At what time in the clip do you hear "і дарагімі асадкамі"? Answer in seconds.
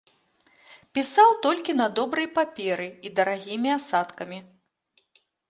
3.09-4.39